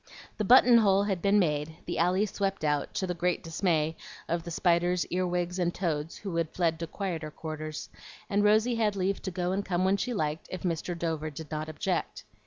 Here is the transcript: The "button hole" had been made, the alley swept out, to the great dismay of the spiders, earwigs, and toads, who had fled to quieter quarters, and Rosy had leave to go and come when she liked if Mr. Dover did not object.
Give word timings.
The 0.37 0.43
"button 0.43 0.79
hole" 0.79 1.03
had 1.03 1.21
been 1.21 1.37
made, 1.37 1.75
the 1.85 1.99
alley 1.99 2.25
swept 2.25 2.63
out, 2.63 2.91
to 2.95 3.05
the 3.05 3.13
great 3.13 3.43
dismay 3.43 3.95
of 4.27 4.41
the 4.41 4.49
spiders, 4.49 5.05
earwigs, 5.11 5.59
and 5.59 5.71
toads, 5.71 6.17
who 6.17 6.37
had 6.37 6.49
fled 6.55 6.79
to 6.79 6.87
quieter 6.87 7.29
quarters, 7.29 7.87
and 8.27 8.43
Rosy 8.43 8.73
had 8.73 8.95
leave 8.95 9.21
to 9.21 9.29
go 9.29 9.51
and 9.51 9.63
come 9.63 9.85
when 9.85 9.97
she 9.97 10.11
liked 10.11 10.47
if 10.49 10.63
Mr. 10.63 10.97
Dover 10.97 11.29
did 11.29 11.51
not 11.51 11.69
object. 11.69 12.23